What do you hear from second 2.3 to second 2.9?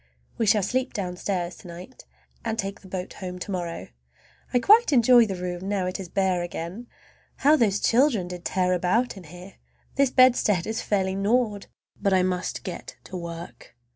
and take the